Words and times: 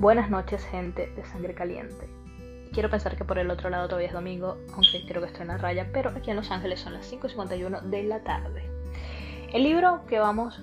Buenas 0.00 0.30
noches, 0.30 0.64
gente 0.64 1.12
de 1.14 1.26
sangre 1.26 1.52
caliente. 1.52 2.08
Quiero 2.72 2.88
pensar 2.88 3.18
que 3.18 3.24
por 3.26 3.38
el 3.38 3.50
otro 3.50 3.68
lado 3.68 3.86
todavía 3.86 4.08
es 4.08 4.14
domingo, 4.14 4.56
aunque 4.72 5.04
creo 5.06 5.20
que 5.20 5.26
estoy 5.26 5.42
en 5.42 5.48
la 5.48 5.58
raya, 5.58 5.90
pero 5.92 6.08
aquí 6.08 6.30
en 6.30 6.36
Los 6.36 6.50
Ángeles 6.50 6.80
son 6.80 6.94
las 6.94 7.12
5.51 7.12 7.82
de 7.82 8.04
la 8.04 8.20
tarde. 8.20 8.64
El 9.52 9.62
libro 9.62 10.06
que 10.08 10.18
vamos 10.18 10.62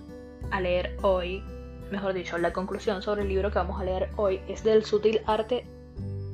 a 0.49 0.59
leer 0.59 0.97
hoy, 1.03 1.43
mejor 1.91 2.15
dicho, 2.15 2.39
la 2.39 2.51
conclusión 2.51 3.03
sobre 3.03 3.21
el 3.21 3.27
libro 3.27 3.51
que 3.51 3.59
vamos 3.59 3.79
a 3.79 3.83
leer 3.83 4.09
hoy 4.15 4.41
es 4.47 4.63
del 4.63 4.83
sutil 4.83 5.21
arte 5.27 5.67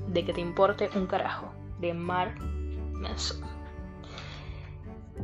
de 0.08 0.24
que 0.24 0.32
te 0.32 0.40
importe 0.40 0.90
un 0.96 1.06
carajo, 1.06 1.52
de 1.82 1.94
Mark 1.94 2.40
Manson. 2.94 3.42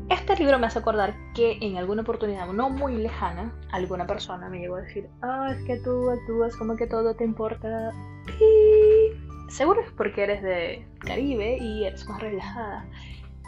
Este 0.10 0.36
libro 0.36 0.58
me 0.60 0.68
hace 0.68 0.80
acordar 0.80 1.16
que 1.36 1.58
en 1.62 1.78
alguna 1.78 2.02
oportunidad 2.02 2.48
no 2.48 2.70
muy 2.70 2.96
lejana, 2.96 3.54
alguna 3.72 4.08
persona 4.08 4.50
me 4.50 4.60
llegó 4.60 4.76
a 4.76 4.82
decir, 4.82 5.08
ah, 5.22 5.54
es 5.56 5.64
que 5.66 5.78
tú 5.78 6.10
actúas 6.10 6.56
como 6.56 6.76
que 6.76 6.88
todo 6.88 7.16
te 7.16 7.24
importa. 7.24 7.92
Y 8.40 9.52
seguro 9.52 9.82
es 9.82 9.92
porque 9.92 10.24
eres 10.24 10.42
de 10.42 10.88
Caribe 11.00 11.58
y 11.58 11.86
eres 11.86 12.08
más 12.08 12.22
relajada. 12.22 12.86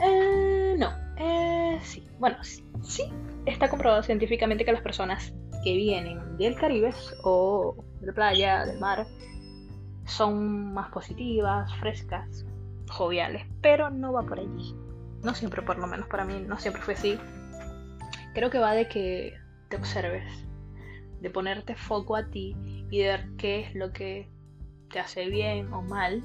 Eh, 0.04 0.76
no, 0.78 0.90
eh, 1.18 1.80
sí. 1.82 2.08
Bueno, 2.20 2.38
sí, 2.44 2.64
sí, 2.84 3.04
está 3.46 3.70
comprobado 3.70 4.04
científicamente 4.04 4.66
que 4.66 4.72
las 4.72 4.82
personas 4.82 5.34
que 5.64 5.76
vienen 5.76 6.38
del 6.38 6.56
Caribe 6.56 6.92
o 7.24 7.76
de 8.00 8.08
la 8.08 8.14
playa, 8.14 8.66
del 8.66 8.80
mar, 8.80 9.06
son 10.06 10.74
más 10.74 10.90
positivas, 10.92 11.74
frescas, 11.78 12.46
joviales, 12.90 13.46
pero 13.62 13.90
no 13.90 14.14
va 14.14 14.24
por 14.24 14.40
allí. 14.40 14.76
No 15.24 15.36
siempre, 15.36 15.62
por 15.62 15.78
lo 15.78 15.88
menos 15.88 16.08
para 16.08 16.26
mí, 16.26 16.44
no 16.48 16.58
siempre 16.58 16.82
fue 16.82 16.96
así. 16.96 17.20
Creo 18.34 18.50
que 18.50 18.60
va 18.60 18.74
de 18.74 18.88
que 18.88 19.38
te 19.70 19.78
observes, 19.78 20.24
de 21.20 21.30
ponerte 21.30 21.76
foco 21.76 22.16
a 22.16 22.28
ti 22.28 22.56
y 22.90 23.00
de 23.00 23.08
ver 23.08 23.30
qué 23.38 23.62
es 23.62 23.76
lo 23.76 23.92
que 23.92 24.30
te 24.90 25.00
hace 25.00 25.28
bien 25.28 25.72
o 25.74 25.82
mal 25.82 26.22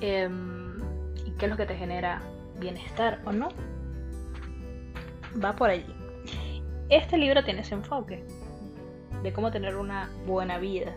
em, 0.00 0.78
y 1.26 1.30
qué 1.32 1.46
es 1.46 1.50
lo 1.50 1.56
que 1.56 1.66
te 1.66 1.76
genera 1.76 2.22
bienestar 2.58 3.20
o 3.24 3.32
no. 3.32 3.48
Va 5.42 5.54
por 5.54 5.70
allí. 5.70 5.94
Este 6.88 7.16
libro 7.16 7.44
tiene 7.44 7.60
ese 7.60 7.74
enfoque 7.74 8.24
de 9.22 9.32
cómo 9.32 9.50
tener 9.50 9.76
una 9.76 10.10
buena 10.26 10.58
vida 10.58 10.94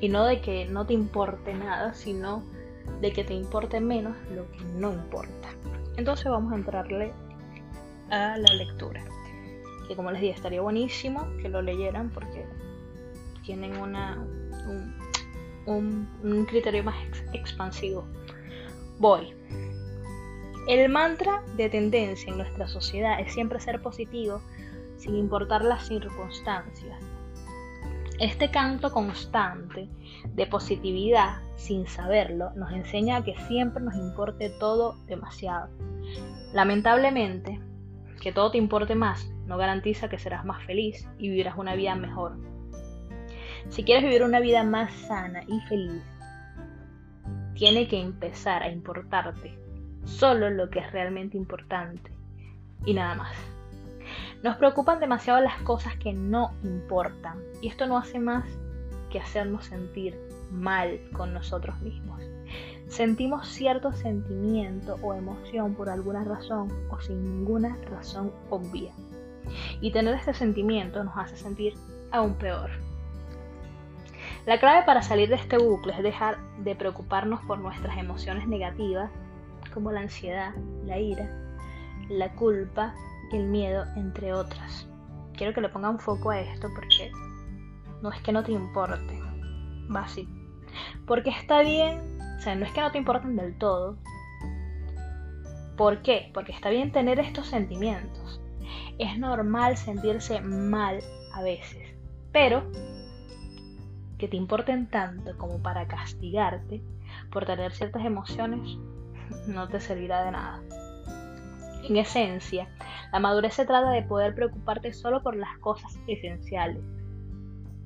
y 0.00 0.08
no 0.08 0.24
de 0.24 0.40
que 0.40 0.66
no 0.66 0.86
te 0.86 0.94
importe 0.94 1.54
nada, 1.54 1.94
sino 1.94 2.42
de 3.00 3.12
que 3.12 3.24
te 3.24 3.34
importe 3.34 3.80
menos 3.80 4.16
lo 4.34 4.50
que 4.50 4.64
no 4.76 4.92
importa. 4.92 5.48
Entonces 5.96 6.26
vamos 6.26 6.52
a 6.52 6.56
entrarle 6.56 7.12
a 8.10 8.36
la 8.36 8.54
lectura. 8.54 9.04
Que 9.88 9.96
como 9.96 10.10
les 10.10 10.20
dije, 10.20 10.34
estaría 10.34 10.60
buenísimo 10.60 11.28
que 11.40 11.48
lo 11.48 11.62
leyeran 11.62 12.10
porque 12.10 12.46
tienen 13.44 13.76
una, 13.76 14.16
un, 15.66 16.08
un 16.22 16.44
criterio 16.46 16.84
más 16.84 16.96
expansivo. 17.32 18.06
Voy. 18.98 19.34
El 20.68 20.88
mantra 20.90 21.42
de 21.56 21.68
tendencia 21.68 22.30
en 22.30 22.38
nuestra 22.38 22.68
sociedad 22.68 23.20
es 23.20 23.32
siempre 23.34 23.58
ser 23.58 23.82
positivo 23.82 24.40
sin 24.96 25.16
importar 25.16 25.62
las 25.64 25.88
circunstancias. 25.88 26.96
Este 28.20 28.50
canto 28.50 28.92
constante 28.92 29.88
de 30.34 30.46
positividad, 30.46 31.40
sin 31.56 31.86
saberlo, 31.86 32.50
nos 32.54 32.72
enseña 32.72 33.16
a 33.16 33.24
que 33.24 33.36
siempre 33.48 33.82
nos 33.82 33.94
importe 33.94 34.50
todo 34.50 34.94
demasiado. 35.06 35.68
Lamentablemente, 36.52 37.60
que 38.20 38.32
todo 38.32 38.52
te 38.52 38.58
importe 38.58 38.94
más 38.94 39.28
no 39.46 39.56
garantiza 39.56 40.08
que 40.08 40.18
serás 40.18 40.44
más 40.44 40.64
feliz 40.64 41.08
y 41.18 41.28
vivirás 41.28 41.56
una 41.58 41.74
vida 41.74 41.94
mejor. 41.94 42.36
Si 43.70 43.84
quieres 43.84 44.04
vivir 44.04 44.22
una 44.22 44.40
vida 44.40 44.62
más 44.62 44.92
sana 44.92 45.42
y 45.48 45.60
feliz, 45.68 46.02
tiene 47.54 47.88
que 47.88 48.00
empezar 48.00 48.62
a 48.62 48.70
importarte 48.70 49.58
solo 50.04 50.50
lo 50.50 50.70
que 50.70 50.80
es 50.80 50.92
realmente 50.92 51.36
importante 51.36 52.12
y 52.84 52.94
nada 52.94 53.14
más. 53.14 53.51
Nos 54.42 54.56
preocupan 54.56 54.98
demasiado 54.98 55.40
las 55.40 55.60
cosas 55.62 55.96
que 55.96 56.12
no 56.12 56.50
importan 56.64 57.40
y 57.60 57.68
esto 57.68 57.86
no 57.86 57.96
hace 57.96 58.18
más 58.18 58.44
que 59.08 59.20
hacernos 59.20 59.66
sentir 59.66 60.18
mal 60.50 61.00
con 61.12 61.32
nosotros 61.32 61.80
mismos. 61.80 62.20
Sentimos 62.88 63.46
cierto 63.48 63.92
sentimiento 63.92 64.98
o 65.00 65.14
emoción 65.14 65.74
por 65.74 65.88
alguna 65.88 66.24
razón 66.24 66.68
o 66.90 67.00
sin 67.00 67.22
ninguna 67.22 67.78
razón 67.88 68.32
obvia. 68.50 68.92
Y 69.80 69.92
tener 69.92 70.14
este 70.14 70.34
sentimiento 70.34 71.04
nos 71.04 71.16
hace 71.16 71.36
sentir 71.36 71.74
aún 72.10 72.34
peor. 72.34 72.70
La 74.44 74.58
clave 74.58 74.84
para 74.84 75.02
salir 75.02 75.28
de 75.28 75.36
este 75.36 75.56
bucle 75.56 75.92
es 75.92 76.02
dejar 76.02 76.38
de 76.58 76.74
preocuparnos 76.74 77.40
por 77.42 77.58
nuestras 77.58 77.96
emociones 77.96 78.48
negativas 78.48 79.08
como 79.72 79.92
la 79.92 80.00
ansiedad, 80.00 80.52
la 80.84 80.98
ira, 80.98 81.30
la 82.08 82.32
culpa 82.34 82.92
el 83.32 83.44
miedo, 83.44 83.84
entre 83.96 84.32
otras. 84.32 84.86
Quiero 85.34 85.54
que 85.54 85.60
le 85.60 85.68
pongan 85.68 85.98
foco 85.98 86.30
a 86.30 86.40
esto 86.40 86.68
porque 86.74 87.10
no 88.02 88.10
es 88.10 88.20
que 88.22 88.32
no 88.32 88.42
te 88.42 88.52
importe, 88.52 89.20
así. 89.94 90.28
Porque 91.06 91.30
está 91.30 91.62
bien, 91.62 92.00
o 92.38 92.40
sea, 92.40 92.54
no 92.54 92.64
es 92.64 92.72
que 92.72 92.80
no 92.80 92.90
te 92.90 92.98
importen 92.98 93.36
del 93.36 93.56
todo. 93.58 93.96
¿Por 95.76 96.02
qué? 96.02 96.30
Porque 96.34 96.52
está 96.52 96.70
bien 96.70 96.92
tener 96.92 97.18
estos 97.18 97.46
sentimientos. 97.46 98.40
Es 98.98 99.18
normal 99.18 99.76
sentirse 99.76 100.40
mal 100.40 101.00
a 101.34 101.42
veces, 101.42 101.82
pero 102.30 102.70
que 104.18 104.28
te 104.28 104.36
importen 104.36 104.88
tanto 104.88 105.36
como 105.36 105.58
para 105.58 105.88
castigarte 105.88 106.82
por 107.30 107.44
tener 107.44 107.72
ciertas 107.72 108.04
emociones 108.04 108.78
no 109.46 109.68
te 109.68 109.80
servirá 109.80 110.24
de 110.24 110.30
nada. 110.32 110.62
En 111.82 111.96
esencia, 111.96 112.68
la 113.12 113.18
madurez 113.18 113.54
se 113.54 113.66
trata 113.66 113.90
de 113.90 114.02
poder 114.02 114.34
preocuparte 114.36 114.92
solo 114.92 115.20
por 115.22 115.34
las 115.34 115.58
cosas 115.58 115.98
esenciales. 116.06 116.82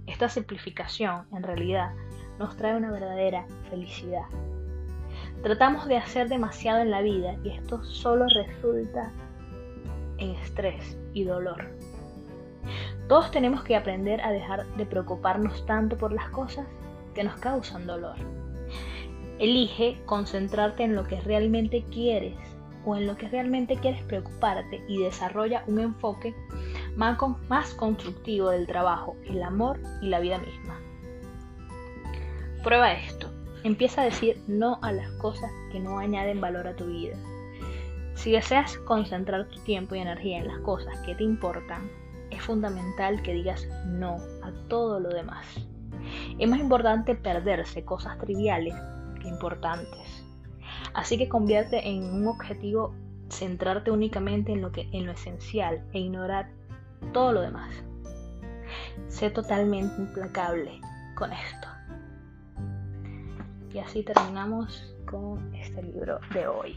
Esta 0.06 0.28
simplificación, 0.28 1.24
en 1.32 1.42
realidad, 1.42 1.92
nos 2.38 2.56
trae 2.56 2.76
una 2.76 2.90
verdadera 2.90 3.46
felicidad. 3.70 4.26
Tratamos 5.42 5.86
de 5.86 5.96
hacer 5.96 6.28
demasiado 6.28 6.80
en 6.80 6.90
la 6.90 7.00
vida 7.00 7.36
y 7.42 7.50
esto 7.50 7.82
solo 7.84 8.26
resulta 8.28 9.12
en 10.18 10.30
estrés 10.30 10.98
y 11.14 11.24
dolor. 11.24 11.70
Todos 13.08 13.30
tenemos 13.30 13.64
que 13.64 13.76
aprender 13.76 14.20
a 14.20 14.30
dejar 14.30 14.66
de 14.76 14.84
preocuparnos 14.84 15.64
tanto 15.64 15.96
por 15.96 16.12
las 16.12 16.28
cosas 16.30 16.66
que 17.14 17.24
nos 17.24 17.36
causan 17.36 17.86
dolor. 17.86 18.16
Elige 19.38 20.02
concentrarte 20.04 20.82
en 20.82 20.94
lo 20.94 21.04
que 21.04 21.20
realmente 21.20 21.84
quieres 21.90 22.55
o 22.86 22.96
en 22.96 23.06
lo 23.06 23.16
que 23.16 23.28
realmente 23.28 23.76
quieres 23.76 24.02
preocuparte 24.04 24.82
y 24.88 25.02
desarrolla 25.02 25.64
un 25.66 25.80
enfoque 25.80 26.34
más, 26.96 27.18
más 27.48 27.74
constructivo 27.74 28.50
del 28.50 28.66
trabajo, 28.66 29.16
el 29.26 29.42
amor 29.42 29.80
y 30.00 30.08
la 30.08 30.20
vida 30.20 30.38
misma. 30.38 30.80
Prueba 32.62 32.92
esto. 32.92 33.30
Empieza 33.64 34.02
a 34.02 34.04
decir 34.04 34.40
no 34.46 34.78
a 34.82 34.92
las 34.92 35.10
cosas 35.12 35.50
que 35.72 35.80
no 35.80 35.98
añaden 35.98 36.40
valor 36.40 36.68
a 36.68 36.76
tu 36.76 36.86
vida. 36.86 37.16
Si 38.14 38.30
deseas 38.30 38.78
concentrar 38.78 39.48
tu 39.48 39.60
tiempo 39.64 39.94
y 39.94 39.98
energía 39.98 40.38
en 40.38 40.46
las 40.46 40.60
cosas 40.60 40.98
que 41.00 41.14
te 41.16 41.24
importan, 41.24 41.90
es 42.30 42.40
fundamental 42.42 43.20
que 43.22 43.34
digas 43.34 43.66
no 43.86 44.18
a 44.42 44.52
todo 44.68 45.00
lo 45.00 45.10
demás. 45.10 45.46
Es 46.38 46.48
más 46.48 46.60
importante 46.60 47.14
perderse 47.14 47.84
cosas 47.84 48.18
triviales 48.18 48.74
que 49.20 49.28
importantes. 49.28 50.15
Así 50.96 51.18
que 51.18 51.28
convierte 51.28 51.86
en 51.86 52.04
un 52.04 52.26
objetivo 52.26 52.94
centrarte 53.28 53.90
únicamente 53.90 54.52
en 54.52 54.62
lo, 54.62 54.72
que, 54.72 54.88
en 54.92 55.04
lo 55.04 55.12
esencial 55.12 55.84
e 55.92 55.98
ignorar 55.98 56.48
todo 57.12 57.32
lo 57.32 57.42
demás. 57.42 57.70
Sé 59.08 59.28
totalmente 59.28 59.94
implacable 60.00 60.80
con 61.14 61.30
esto. 61.34 61.68
Y 63.74 63.78
así 63.78 64.04
terminamos 64.04 64.96
con 65.04 65.54
este 65.54 65.82
libro 65.82 66.18
de 66.32 66.48
hoy. 66.48 66.74